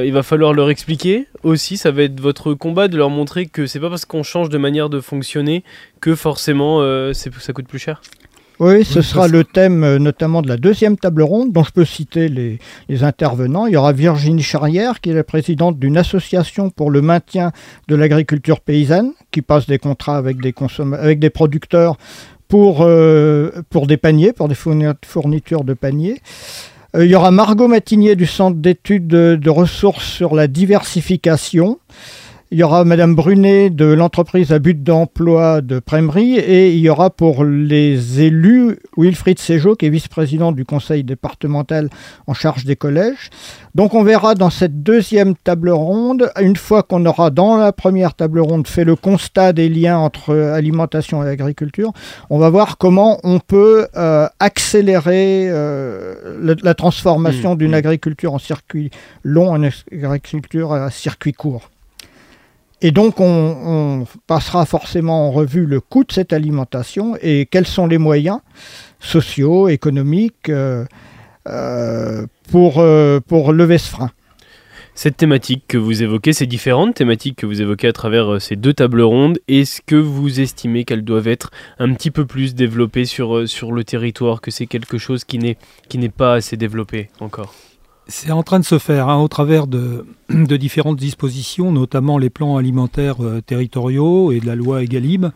il 0.05 0.13
va 0.13 0.23
falloir 0.25 0.53
leur 0.53 0.71
expliquer 0.71 1.29
aussi, 1.45 1.77
ça 1.77 1.93
va 1.93 2.03
être 2.03 2.19
votre 2.21 2.53
combat 2.55 2.89
de 2.89 2.97
leur 2.97 3.11
montrer 3.11 3.47
que 3.47 3.67
c'est 3.67 3.79
pas 3.81 3.91
parce 3.91 4.05
qu'on 4.07 4.23
change 4.25 4.49
de 4.49 4.59
manière 4.59 4.89
de 4.91 5.01
fonctionner 5.01 5.63
que 6.01 6.15
forcément 6.17 6.81
ça 7.13 7.53
coûte 7.53 7.69
plus 7.69 7.79
cher. 7.79 8.03
Oui, 8.61 8.85
ce 8.85 9.03
sera 9.03 9.27
le 9.27 9.43
thème 9.43 9.83
euh, 9.83 9.99
notamment 9.99 10.41
de 10.41 10.49
la 10.49 10.57
deuxième 10.57 10.97
table 10.97 11.23
ronde, 11.23 11.53
dont 11.53 11.65
je 11.65 11.73
peux 11.73 11.85
citer 11.85 12.29
les, 12.29 12.59
intervenants. 13.03 13.67
Il 13.67 13.73
y 13.73 13.77
aura 13.77 13.93
Virginie 13.93 14.43
Charrière, 14.43 15.01
qui 15.01 15.11
est 15.11 15.15
la 15.15 15.25
présidente 15.25 15.79
d'une 15.79 15.97
association 15.97 16.71
pour 16.71 16.93
le 16.93 17.03
maintien 17.03 17.51
de 17.89 17.97
l'agriculture 17.97 18.61
paysanne, 18.61 19.13
qui 19.33 19.43
passe 19.43 19.67
des 19.67 19.79
contrats 19.79 20.17
avec 20.17 20.41
des, 20.41 20.55
avec 20.93 21.19
des 21.19 21.31
producteurs 21.31 21.97
pour, 22.47 22.83
euh, 22.83 23.51
pour 23.71 23.89
des 23.89 23.97
paniers, 23.97 24.33
pour 24.33 24.49
des 24.49 24.55
fournitures 24.55 25.65
de 25.65 25.75
paniers. 25.75 26.21
Euh, 26.95 27.05
il 27.05 27.11
y 27.11 27.17
aura 27.17 27.33
Margot 27.33 27.67
Matinier 27.67 28.15
du 28.15 28.27
Centre 28.27 28.57
d'études 28.57 29.09
de 29.09 29.51
ressources 29.51 30.05
sur 30.05 30.37
la 30.37 30.47
diversification. 30.47 31.81
Il 32.55 32.59
y 32.59 32.63
aura 32.63 32.85
Madame 32.85 33.17
Brunet 33.17 33.69
de 33.69 33.87
l'entreprise 33.87 34.53
à 34.53 34.61
but 34.61 34.81
d'emploi 34.81 35.61
de 35.61 35.81
Prémery 35.81 36.37
et 36.37 36.73
il 36.73 36.79
y 36.79 36.89
aura 36.89 37.11
pour 37.11 37.43
les 37.43 38.21
élus 38.21 38.79
Wilfried 38.97 39.41
Sejo 39.41 39.75
qui 39.75 39.87
est 39.87 39.91
vice-président 39.91 40.53
du 40.53 40.65
conseil 40.65 41.03
départemental 41.03 41.91
en 42.29 42.33
charge 42.33 42.65
des 42.65 42.77
collèges. 42.77 43.31
Donc 43.75 43.93
on 43.95 44.05
verra 44.05 44.37
dans 44.37 44.51
cette 44.51 44.85
deuxième 44.85 45.35
table 45.35 45.71
ronde, 45.71 46.31
une 46.41 46.55
fois 46.55 46.85
qu'on 46.85 47.05
aura 47.07 47.31
dans 47.31 47.57
la 47.57 47.73
première 47.73 48.15
table 48.15 48.39
ronde 48.39 48.69
fait 48.69 48.85
le 48.85 48.95
constat 48.95 49.53
des 49.53 49.69
liens 49.69 49.99
entre 49.99 50.33
alimentation 50.33 51.25
et 51.25 51.29
agriculture, 51.29 51.93
on 52.31 52.39
va 52.39 52.51
voir 52.51 52.79
comment 52.79 53.19
on 53.25 53.41
peut 53.41 53.89
euh, 53.97 54.29
accélérer 54.39 55.49
euh, 55.49 56.55
la, 56.63 56.75
transformation 56.75 57.55
mmh, 57.55 57.59
d'une 57.59 57.73
mmh. 57.73 57.75
agriculture 57.75 58.33
en 58.33 58.39
circuit 58.39 58.93
long 59.25 59.51
en 59.51 59.61
agriculture 59.91 60.73
à 60.73 60.93
circuit 60.93 61.33
court. 61.33 61.69
Et 62.85 62.91
donc, 62.91 63.19
on, 63.19 64.05
passera 64.27 64.67
forcément 64.67 65.29
en 65.29 65.31
revue 65.31 65.65
le 65.65 65.81
coût 65.81 66.05
de 66.05 66.13
cette 66.13 66.35
alimentation 66.35 67.17
et 67.23 67.47
quels 67.47 67.67
sont 67.67 67.87
les 67.87 67.97
moyens 67.97 68.41
sociaux, 69.01 69.69
économiques 69.69 70.51
euh, 70.51 70.85
euh, 71.49 72.27
pour, 72.53 72.81
euh, 72.81 73.21
pour 73.27 73.55
lever 73.55 73.79
ce 73.79 73.89
frein. 73.89 74.11
Cette 74.95 75.17
thématique 75.17 75.65
que 75.67 75.79
vous 75.79 76.03
évoquez, 76.03 76.35
ces 76.35 76.47
différentes 76.47 76.95
thématiques 76.95 77.37
que 77.37 77.47
vous 77.47 77.63
évoquez 77.63 77.89
à 77.89 77.95
travers 77.95 78.39
ces 78.39 78.55
deux 78.55 78.75
tables 78.75 79.01
rondes, 79.01 79.39
est-ce 79.49 79.81
que 79.81 79.97
vous 79.97 80.41
estimez 80.41 80.85
qu'elles 80.85 81.05
doivent 81.05 81.29
être 81.29 81.53
un 81.79 81.95
petit 81.95 82.11
peu 82.11 82.27
plus 82.27 82.55
développées 82.55 83.07
sur 83.07 83.47
le 83.47 83.83
territoire, 83.85 84.43
que 84.43 84.51
c'est 84.51 84.67
quelque 84.67 84.99
chose 84.99 85.25
qui 85.25 85.39
n'est 85.39 86.09
pas 86.11 86.35
assez 86.35 86.59
développé 86.59 87.09
encore? 87.19 87.55
C'est 88.07 88.31
en 88.31 88.43
train 88.43 88.61
de 88.61 88.65
se 88.65 88.79
faire 88.79 89.09
hein, 89.09 89.21
au 89.21 89.29
travers 89.29 89.67
de, 89.67 90.07
différentes 90.57 90.99
dispositions, 90.99 91.73
notamment 91.73 92.19
les 92.19 92.31
plans 92.31 92.57
alimentaires 92.57 93.25
euh, 93.25 93.41
territoriaux 93.41 94.33
et 94.33 94.41
de 94.41 94.47
la 94.47 94.55
loi 94.55 94.83
Egalim. 94.83 95.33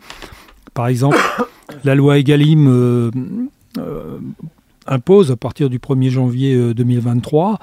Par 0.73 0.87
exemple, 0.87 1.17
la 1.83 1.95
loi 1.95 2.17
Egalim 2.17 2.67
euh, 2.67 3.11
euh, 3.77 4.19
impose 4.87 5.31
à 5.31 5.35
partir 5.35 5.69
du 5.69 5.79
1er 5.79 6.09
janvier 6.09 6.73
2023 6.73 7.59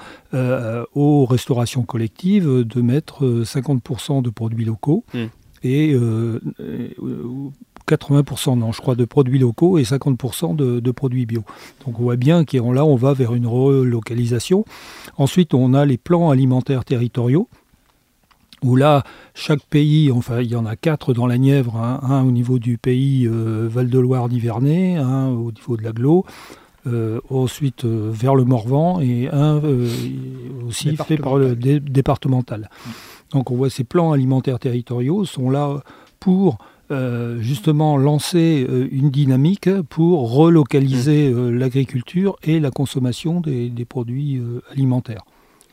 aux 0.93 1.25
restaurations 1.25 1.83
collectives 1.83 2.63
de 2.63 2.81
mettre 2.81 3.43
50% 3.43 4.21
de 4.21 4.29
produits 4.29 4.63
locaux 4.63 5.03
mmh. 5.13 5.19
et 5.63 5.93
80%, 7.87 8.57
non, 8.57 8.71
je 8.71 8.81
crois, 8.81 8.95
de 8.95 9.05
produits 9.05 9.39
locaux 9.39 9.77
et 9.77 9.83
50% 9.83 10.55
de, 10.55 10.91
produits 10.91 11.25
bio. 11.25 11.43
Donc 11.85 11.99
on 11.99 12.03
voit 12.03 12.15
bien 12.15 12.43
qu'on 12.45 12.71
là, 12.71 12.85
on 12.85 12.95
va 12.95 13.13
vers 13.13 13.33
une 13.33 13.47
relocalisation. 13.47 14.65
Ensuite, 15.17 15.53
on 15.53 15.73
a 15.73 15.85
les 15.85 15.97
plans 15.97 16.29
alimentaires 16.29 16.85
territoriaux 16.85 17.47
où 18.63 18.75
là, 18.75 19.03
chaque 19.35 19.61
pays, 19.61 20.11
enfin 20.11 20.41
il 20.41 20.49
y 20.49 20.55
en 20.55 20.65
a 20.65 20.75
quatre 20.75 21.13
dans 21.13 21.27
la 21.27 21.37
Nièvre, 21.37 21.75
hein, 21.77 21.99
un 22.01 22.23
au 22.23 22.31
niveau 22.31 22.57
du 22.57 22.77
pays 22.79 23.27
euh, 23.27 23.67
Val-de-Loire 23.69 24.29
d'Ivernay, 24.29 24.95
un 24.95 25.27
au 25.27 25.51
niveau 25.51 25.77
de 25.77 25.83
l'Aglo, 25.83 26.25
euh, 26.87 27.19
ensuite 27.29 27.85
euh, 27.85 28.09
vers 28.11 28.33
le 28.33 28.45
Morvan 28.45 28.99
et 28.99 29.29
un 29.31 29.61
aussi 30.67 30.95
fait 30.97 31.17
par 31.17 31.37
le 31.37 31.55
départemental. 31.55 32.69
Donc 33.31 33.51
on 33.51 33.55
voit 33.55 33.69
ces 33.69 33.83
plans 33.83 34.11
alimentaires 34.11 34.57
territoriaux 34.57 35.23
sont 35.25 35.51
là 35.51 35.83
pour 36.19 36.57
euh, 36.89 37.41
justement 37.41 37.97
lancer 37.97 38.65
euh, 38.69 38.87
une 38.91 39.09
dynamique 39.09 39.69
pour 39.89 40.31
relocaliser 40.31 41.29
mmh. 41.29 41.37
euh, 41.37 41.51
l'agriculture 41.51 42.37
et 42.43 42.61
la 42.61 42.71
consommation 42.71 43.41
des, 43.41 43.69
produits 43.83 44.41
alimentaires 44.71 45.23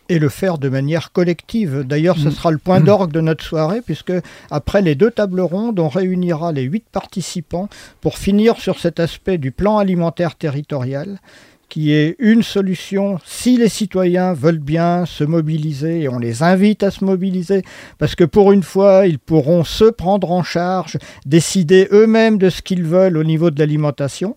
et 0.08 0.18
le 0.18 0.28
faire 0.28 0.58
de 0.58 0.68
manière 0.68 1.12
collective. 1.12 1.84
D'ailleurs, 1.86 2.18
ce 2.18 2.28
mmh. 2.28 2.32
sera 2.32 2.50
le 2.50 2.58
point 2.58 2.80
mmh. 2.80 2.84
d'orgue 2.84 3.12
de 3.12 3.20
notre 3.20 3.44
soirée, 3.44 3.80
puisque 3.80 4.12
après 4.50 4.82
les 4.82 4.96
deux 4.96 5.10
tables 5.12 5.40
rondes, 5.40 5.78
on 5.78 5.88
réunira 5.88 6.50
les 6.50 6.62
huit 6.62 6.84
participants 6.90 7.68
pour 8.00 8.18
finir 8.18 8.56
sur 8.56 8.80
cet 8.80 8.98
aspect 8.98 9.38
du 9.38 9.52
plan 9.52 9.78
alimentaire 9.78 10.34
territorial 10.34 11.20
qui 11.68 11.92
est 11.92 12.16
une 12.18 12.42
solution 12.42 13.18
si 13.24 13.56
les 13.56 13.68
citoyens 13.68 14.32
veulent 14.32 14.58
bien 14.58 15.06
se 15.06 15.24
mobiliser, 15.24 16.02
et 16.02 16.08
on 16.08 16.18
les 16.18 16.42
invite 16.42 16.82
à 16.82 16.90
se 16.90 17.04
mobiliser, 17.04 17.62
parce 17.98 18.14
que 18.14 18.24
pour 18.24 18.52
une 18.52 18.62
fois, 18.62 19.06
ils 19.06 19.18
pourront 19.18 19.64
se 19.64 19.84
prendre 19.84 20.30
en 20.30 20.42
charge, 20.42 20.98
décider 21.26 21.88
eux-mêmes 21.92 22.38
de 22.38 22.50
ce 22.50 22.62
qu'ils 22.62 22.84
veulent 22.84 23.16
au 23.16 23.24
niveau 23.24 23.50
de 23.50 23.58
l'alimentation 23.58 24.36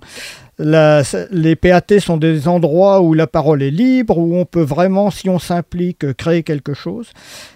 les 0.60 1.56
PAT 1.56 2.00
sont 2.00 2.18
des 2.18 2.48
endroits 2.48 3.02
où 3.02 3.14
la 3.14 3.28
parole 3.28 3.62
est 3.62 3.72
libre, 3.72 4.18
où 4.18 4.36
on 4.36 4.46
peut 4.46 4.64
vraiment, 4.64 5.12
si 5.12 5.30
on 5.30 5.40
s'implique, 5.40 6.14
créer 6.14 6.44
quelque 6.44 6.74
chose. 6.74 7.12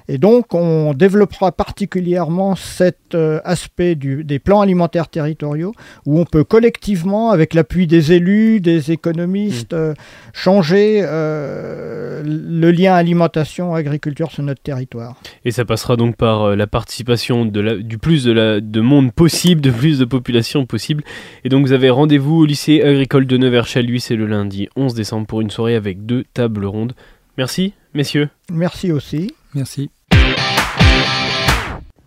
Et 0.08 0.17
donc, 0.17 0.53
on 0.53 0.93
développera 0.93 1.53
particulièrement 1.53 2.55
cet 2.55 3.15
euh, 3.15 3.39
aspect 3.46 3.96
des 3.96 4.39
plans 4.39 4.62
alimentaires 4.62 5.08
territoriaux, 5.08 5.74
où 6.05 6.20
on 6.20 6.25
peut 6.25 6.43
collectivement, 6.43 7.31
avec 7.31 7.53
l'appui 7.53 7.88
des 7.88 8.12
élus, 8.12 8.60
des 8.60 8.91
économistes, 8.91 9.74
mmh. 9.74 9.77
euh, 9.77 9.93
changer 10.34 11.01
euh, 11.03 12.22
le 12.25 12.72
lien 12.72 12.93
alimentation-agriculture 12.93 14.31
sur 14.31 14.43
notre 14.43 14.62
territoire. 14.62 15.15
Et 15.46 15.51
ça 15.51 15.65
passera 15.65 15.96
donc 15.96 16.17
par 16.17 16.55
la 16.55 16.67
participation 16.67 17.46
de 17.46 17.62
du 17.81 17.98
plus 17.98 18.25
de, 18.25 18.31
la, 18.31 18.60
de 18.60 18.81
monde 18.81 19.13
possible, 19.13 19.62
de 19.62 19.72
plus 19.72 19.98
de 19.98 20.05
population 20.05 20.65
possible. 20.65 21.03
Et 21.46 21.50
donc, 21.50 21.65
vous 21.65 21.74
avez 21.74 21.89
rendez-vous 21.89 22.36
au 22.36 22.46
lycée 22.46 22.81
agricole 22.91 23.25
de 23.25 23.38
Nevers-Chaluis, 23.38 24.01
c'est 24.01 24.15
le 24.15 24.27
lundi 24.27 24.69
11 24.75 24.93
décembre 24.93 25.27
pour 25.27 25.41
une 25.41 25.50
soirée 25.50 25.75
avec 25.75 26.05
deux 26.05 26.25
tables 26.33 26.65
rondes. 26.65 26.93
Merci, 27.38 27.74
messieurs. 27.93 28.29
Merci 28.50 28.91
aussi. 28.91 29.33
Merci. 29.53 29.89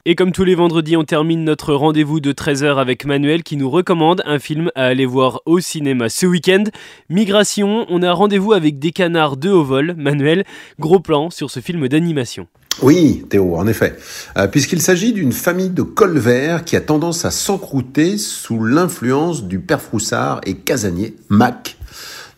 Et 0.06 0.16
comme 0.16 0.32
tous 0.32 0.44
les 0.44 0.54
vendredis, 0.54 0.98
on 0.98 1.04
termine 1.04 1.44
notre 1.44 1.72
rendez-vous 1.72 2.20
de 2.20 2.32
13h 2.32 2.76
avec 2.76 3.06
Manuel 3.06 3.42
qui 3.42 3.56
nous 3.56 3.70
recommande 3.70 4.20
un 4.26 4.38
film 4.38 4.70
à 4.74 4.84
aller 4.84 5.06
voir 5.06 5.40
au 5.46 5.60
cinéma 5.60 6.10
ce 6.10 6.26
week-end. 6.26 6.64
Migration, 7.08 7.86
on 7.88 8.02
a 8.02 8.12
rendez-vous 8.12 8.52
avec 8.52 8.78
des 8.78 8.92
canards 8.92 9.38
de 9.38 9.48
haut 9.48 9.64
vol. 9.64 9.94
Manuel, 9.96 10.44
gros 10.78 11.00
plan 11.00 11.30
sur 11.30 11.50
ce 11.50 11.60
film 11.60 11.88
d'animation. 11.88 12.48
Oui, 12.82 13.24
Théo, 13.30 13.56
en 13.56 13.66
effet. 13.66 13.96
Euh, 14.36 14.46
puisqu'il 14.46 14.82
s'agit 14.82 15.14
d'une 15.14 15.32
famille 15.32 15.70
de 15.70 15.80
colverts 15.80 16.66
qui 16.66 16.76
a 16.76 16.82
tendance 16.82 17.24
à 17.24 17.30
s'encrouter 17.30 18.18
sous 18.18 18.62
l'influence 18.62 19.44
du 19.44 19.58
père 19.58 19.80
Froussard 19.80 20.42
et 20.44 20.52
casanier, 20.52 21.16
Mac, 21.30 21.78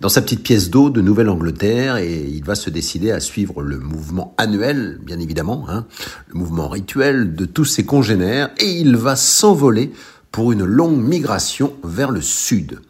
dans 0.00 0.08
sa 0.08 0.22
petite 0.22 0.42
pièce 0.42 0.70
d'eau 0.70 0.90
de 0.90 1.00
Nouvelle-Angleterre 1.00 1.96
et 1.96 2.22
il 2.22 2.44
va 2.44 2.54
se 2.54 2.70
décider 2.70 3.10
à 3.10 3.20
suivre 3.20 3.62
le 3.62 3.78
mouvement 3.78 4.34
annuel, 4.36 4.98
bien 5.02 5.18
évidemment, 5.18 5.66
hein, 5.68 5.86
le 6.28 6.38
mouvement 6.38 6.68
rituel 6.68 7.34
de 7.34 7.44
tous 7.44 7.64
ses 7.64 7.84
congénères 7.84 8.50
et 8.58 8.70
il 8.70 8.96
va 8.96 9.16
s'envoler 9.16 9.92
pour 10.30 10.52
une 10.52 10.64
longue 10.64 11.02
migration 11.02 11.72
vers 11.82 12.10
le 12.10 12.20
sud. 12.20 12.80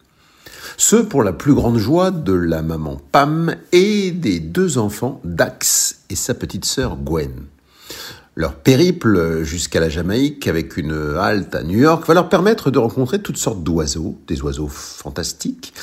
Ce 0.75 0.95
pour 0.95 1.23
la 1.23 1.33
plus 1.33 1.53
grande 1.53 1.77
joie 1.77 2.11
de 2.11 2.33
la 2.33 2.61
maman 2.61 3.01
Pam 3.11 3.55
et 3.71 4.11
des 4.11 4.39
deux 4.39 4.77
enfants 4.77 5.21
Dax 5.23 6.01
et 6.09 6.15
sa 6.15 6.33
petite 6.33 6.65
sœur 6.65 6.97
Gwen. 6.97 7.31
Leur 8.37 8.53
périple 8.53 9.41
jusqu'à 9.41 9.79
la 9.79 9.89
Jamaïque 9.89 10.47
avec 10.47 10.77
une 10.77 10.93
halte 11.19 11.55
à 11.55 11.63
New 11.63 11.79
York 11.79 12.07
va 12.07 12.13
leur 12.13 12.29
permettre 12.29 12.69
de 12.69 12.77
rencontrer 12.77 13.19
toutes 13.19 13.37
sortes 13.37 13.63
d'oiseaux, 13.63 14.15
des 14.27 14.43
oiseaux 14.43 14.67
fantastiques, 14.67 15.73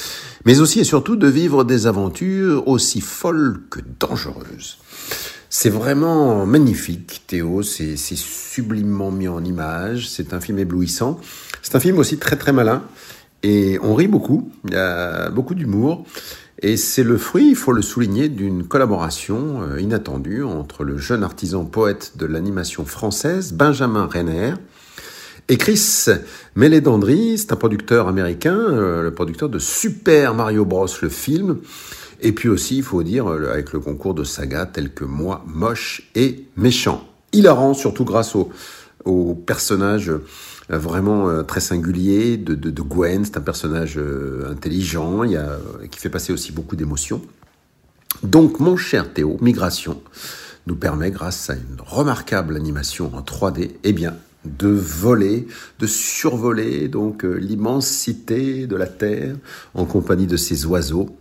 mais 0.45 0.61
aussi 0.61 0.79
et 0.79 0.85
surtout 0.85 1.17
de 1.17 1.27
vivre 1.27 1.65
des 1.65 1.89
aventures 1.89 2.69
aussi 2.69 3.01
folles 3.01 3.63
que 3.71 3.81
dangereuses. 3.99 4.79
C'est 5.51 5.69
vraiment 5.69 6.47
magnifique, 6.47 7.25
Théo, 7.27 7.65
c'est 7.65 7.97
sublimement 7.97 9.11
mis 9.11 9.27
en 9.27 9.43
image, 9.43 10.09
c'est 10.09 10.33
un 10.33 10.41
film 10.41 10.61
éblouissant, 10.61 11.19
c'est 11.61 11.75
un 11.75 11.81
film 11.81 11.99
aussi 11.99 12.19
très 12.19 12.37
très 12.37 12.53
malin, 12.53 12.85
et 13.43 13.81
on 13.83 13.97
rit 13.97 14.07
beaucoup, 14.07 14.49
il 14.69 14.75
y 14.75 14.77
a 14.77 15.29
beaucoup 15.29 15.57
d'humour. 15.57 16.07
Et 16.63 16.77
c'est 16.77 17.03
le 17.03 17.19
fruit, 17.19 17.51
il 17.51 17.57
faut 17.57 17.73
le 17.73 17.83
souligner, 17.83 18.29
d'une 18.29 18.65
collaboration 18.65 19.63
euh, 19.63 19.81
inattendue 19.81 20.45
entre 20.45 20.85
le 20.85 20.97
jeune 20.97 21.25
artisan 21.25 21.65
poète 21.65 22.13
de 22.17 22.27
l'animation 22.27 22.85
française, 22.85 23.53
Benjamin 23.53 24.07
Renner, 24.07 24.55
Et 25.49 25.59
Chris 25.59 26.07
Meledandri, 26.55 27.37
c'est 27.39 27.53
un 27.53 27.57
producteur 27.57 28.09
américain, 28.09 28.57
euh, 28.57 29.03
le 29.03 29.13
producteur 29.13 29.49
de 29.49 29.59
Super 29.59 30.35
Mario 30.35 30.65
Bros, 30.65 30.87
le 31.03 31.09
film. 31.09 31.59
Et 32.23 32.33
puis 32.33 32.49
aussi, 32.49 32.79
il 32.79 32.83
faut 32.83 33.03
dire, 33.03 33.31
euh, 33.31 33.53
avec 33.53 33.73
le 33.73 33.81
concours 33.81 34.15
de 34.15 34.25
sagas 34.25 34.67
tels 34.67 34.95
que 34.95 35.05
Moi, 35.05 35.45
Moche 35.47 36.09
et 36.15 36.47
Méchant. 36.57 37.07
Hilarant, 37.33 37.75
surtout 37.75 38.05
grâce 38.05 38.35
au, 38.37 38.51
au 39.05 39.35
personnage 39.35 40.09
euh, 40.09 40.25
vraiment 40.69 41.45
très 41.45 41.61
singulier 41.61 42.37
de, 42.37 42.83
Gwen. 42.83 43.25
C'est 43.25 43.37
un 43.37 43.43
personnage 43.43 44.01
intelligent, 44.49 45.23
il 45.25 45.33
y 45.33 45.37
a, 45.37 45.59
qui 45.91 45.99
fait 45.99 46.11
passer 46.11 46.33
aussi 46.33 46.53
beaucoup 46.53 46.77
d'émotions. 46.77 47.21
Donc, 48.23 48.61
mon 48.61 48.77
cher 48.77 49.13
Théo, 49.13 49.37
Migration 49.41 50.01
nous 50.67 50.77
permet, 50.77 51.11
grâce 51.11 51.51
à 51.51 51.55
une 51.55 51.77
remarquable 51.81 52.57
animation 52.57 53.11
en 53.15 53.21
3D, 53.21 53.73
eh 53.85 53.93
de 54.45 54.69
voler, 54.69 55.47
de 55.79 55.87
survoler 55.87 56.89
donc 56.89 57.25
euh, 57.25 57.35
l'immensité 57.35 58.67
de 58.67 58.77
la 58.77 58.87
Terre 58.87 59.37
en 59.75 59.85
compagnie 59.87 60.27
de 60.27 60.37
ces 60.37 60.67
oiseaux. 60.67 61.17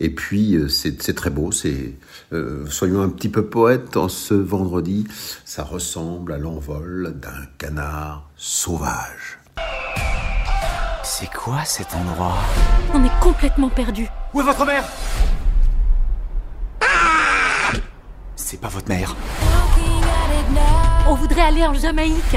Et 0.00 0.10
puis 0.10 0.56
euh, 0.56 0.68
c'est 0.68 1.14
très 1.14 1.30
beau, 1.30 1.52
c'est 1.52 1.94
euh, 2.32 2.66
soyons 2.68 3.02
un 3.02 3.08
petit 3.08 3.28
peu 3.28 3.46
poètes 3.46 3.96
en 3.96 4.08
ce 4.08 4.34
vendredi, 4.34 5.06
ça 5.44 5.62
ressemble 5.62 6.32
à 6.32 6.38
l'envol 6.38 7.14
d'un 7.20 7.46
canard 7.58 8.28
sauvage. 8.36 9.38
C'est 11.02 11.32
quoi 11.32 11.64
cet 11.64 11.94
endroit? 11.94 12.36
On 12.92 13.02
est 13.04 13.20
complètement 13.20 13.70
perdu. 13.70 14.06
Où 14.34 14.40
est 14.40 14.44
votre 14.44 14.66
mère? 14.66 14.84
C'est 18.34 18.60
pas 18.60 18.68
votre 18.68 18.88
mère. 18.88 19.14
On 21.08 21.14
voudrait 21.14 21.42
aller 21.42 21.66
en 21.66 21.74
Jamaïque. 21.74 22.36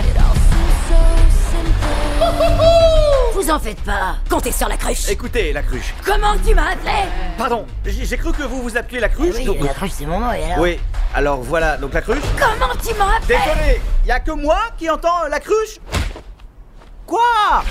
Vous 3.41 3.49
en 3.49 3.57
faites 3.57 3.79
pas. 3.85 4.17
Comptez 4.29 4.51
sur 4.51 4.67
la 4.67 4.75
cruche. 4.75 5.07
Écoutez, 5.07 5.53
la 5.53 5.61
cruche. 5.63 5.93
Comment 6.05 6.33
tu 6.45 6.53
m'as 6.53 6.71
appelé 6.73 6.91
Pardon, 7.37 7.65
j'ai 7.85 8.17
cru 8.17 8.33
que 8.33 8.43
vous 8.43 8.61
vous 8.63 8.75
appeliez 8.75 8.99
la 8.99 9.07
cruche. 9.07 9.35
Oui, 9.37 9.45
donc- 9.45 9.61
la 9.61 9.73
cruche 9.73 9.91
c'est 9.93 10.05
mon 10.05 10.19
nom 10.19 10.33
et 10.33 10.43
alors 10.43 10.59
Oui, 10.59 10.77
alors 11.15 11.37
voilà, 11.41 11.77
donc 11.77 11.93
la 11.93 12.01
cruche. 12.01 12.17
Comment 12.37 12.73
tu 12.85 12.93
m'as 12.95 13.15
appelé 13.15 13.37
Désolé, 13.37 13.81
y 14.05 14.11
a 14.11 14.19
que 14.19 14.31
moi 14.31 14.59
qui 14.77 14.89
entends 14.89 15.25
la 15.29 15.39
cruche 15.39 15.79
Quoi 17.07 17.63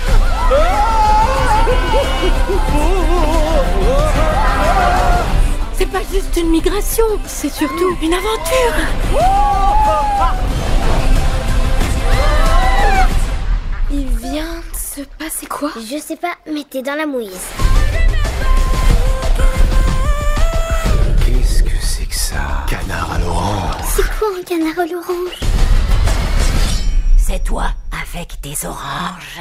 C'est 5.77 5.85
pas 5.91 6.01
juste 6.11 6.35
une 6.35 6.49
migration, 6.49 7.05
c'est 7.27 7.51
surtout 7.53 7.95
une 8.01 8.13
aventure. 8.13 8.73
Il 9.11 9.17
se 14.99 15.03
passer 15.17 15.45
quoi 15.45 15.71
Je 15.77 15.97
sais 15.97 16.17
pas, 16.17 16.33
mais 16.51 16.65
t'es 16.69 16.81
dans 16.81 16.95
la 16.95 17.05
mouise. 17.05 17.31
Qu'est-ce 21.25 21.63
que 21.63 21.77
c'est 21.81 22.05
que 22.05 22.15
ça 22.15 22.65
Canard 22.67 23.13
à 23.13 23.19
l'orange. 23.19 23.85
C'est 23.95 24.17
quoi 24.17 24.27
un 24.37 24.43
canard 24.43 24.77
à 24.77 24.85
l'orange 24.85 25.39
C'est 27.17 27.43
toi 27.45 27.67
avec 28.03 28.41
tes 28.41 28.67
oranges. 28.67 29.39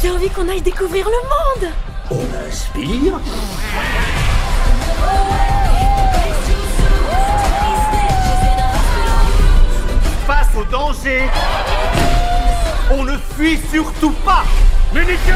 J'ai 0.00 0.10
envie 0.10 0.28
qu'on 0.28 0.48
aille 0.48 0.62
découvrir 0.62 1.04
le 1.06 1.64
monde. 1.64 1.72
On 2.10 2.46
inspire. 2.46 3.20
Face 10.26 10.48
au 10.56 10.64
danger, 10.64 11.28
on 12.92 13.04
ne 13.04 13.16
fuit 13.36 13.58
surtout 13.72 14.10
pas. 14.24 14.44
Munitions 14.94 15.32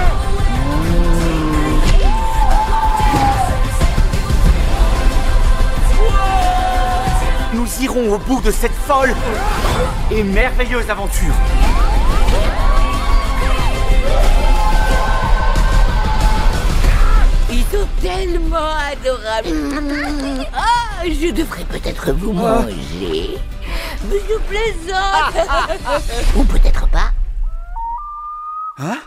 Nous 7.54 7.82
irons 7.82 8.14
au 8.14 8.18
bout 8.18 8.40
de 8.42 8.50
cette 8.50 8.72
folle 8.72 9.14
et 10.10 10.23
merveilleuse 10.23 10.90
aventure. 10.90 11.34
Ils 17.50 17.64
sont 17.73 17.86
tellement 18.02 18.75
adorables. 18.92 20.47
Ah, 20.54 21.04
je 21.04 21.30
devrais 21.30 21.64
peut-être 21.64 22.12
vous 22.12 22.32
manger. 22.32 23.38
Mais 24.08 24.16
je 24.28 24.38
plaisante. 24.49 26.04
Ou 26.36 26.45
peut-être 26.45 26.88
pas. 26.88 27.05
Hein? 28.78 28.99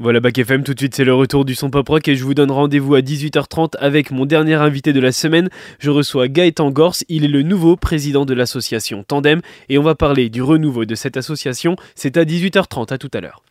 Voilà 0.00 0.20
Bac 0.20 0.38
FM, 0.38 0.62
tout 0.62 0.72
de 0.72 0.78
suite 0.78 0.94
c'est 0.94 1.04
le 1.04 1.12
retour 1.12 1.44
du 1.44 1.54
son 1.54 1.68
pop 1.68 1.86
rock 1.86 2.08
et 2.08 2.14
je 2.14 2.24
vous 2.24 2.32
donne 2.32 2.50
rendez-vous 2.50 2.94
à 2.94 3.00
18h30 3.00 3.76
avec 3.78 4.10
mon 4.10 4.24
dernier 4.24 4.54
invité 4.54 4.94
de 4.94 5.00
la 5.00 5.12
semaine. 5.12 5.50
Je 5.80 5.90
reçois 5.90 6.28
Gaëtan 6.28 6.70
Gors, 6.70 6.94
il 7.10 7.24
est 7.24 7.28
le 7.28 7.42
nouveau 7.42 7.76
président 7.76 8.24
de 8.24 8.32
l'association 8.32 9.02
Tandem 9.02 9.42
et 9.68 9.76
on 9.76 9.82
va 9.82 9.94
parler 9.94 10.30
du 10.30 10.40
renouveau 10.40 10.86
de 10.86 10.94
cette 10.94 11.18
association. 11.18 11.76
C'est 11.94 12.16
à 12.16 12.24
18h30, 12.24 12.94
à 12.94 12.96
tout 12.96 13.10
à 13.12 13.20
l'heure. 13.20 13.42